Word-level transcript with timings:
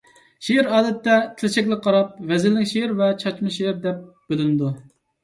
شېئىر 0.45 0.67
ئادەتتە 0.77 1.17
تىل 1.41 1.51
شەكلىگە 1.55 1.77
قاراپ 1.87 2.15
ۋەزىنلىك 2.31 2.71
شېئىر 2.71 2.95
ۋە 3.03 3.11
چاچما 3.25 3.53
شېئىر 3.59 3.77
دەپ 3.85 4.01
بۆلۈنىدۇ. 4.33 4.73